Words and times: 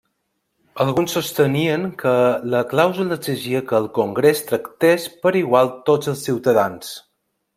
Alguns 0.85 1.11
sostenien 1.17 1.83
que 2.03 2.13
la 2.53 2.61
clàusula 2.71 3.19
exigia 3.21 3.61
que 3.71 3.77
el 3.81 3.85
Congrés 3.99 4.41
tractés 4.53 5.05
per 5.27 5.35
igual 5.43 5.69
tots 5.91 6.13
els 6.15 6.27
ciutadans. 6.31 6.91